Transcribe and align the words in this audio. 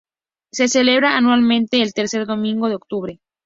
Se 0.51 0.67
celebra 0.67 1.15
anualmente, 1.15 1.79
el 1.83 1.93
tercer 1.93 2.25
domingo 2.25 2.67
de 2.69 2.73
Octubre. 2.75 3.19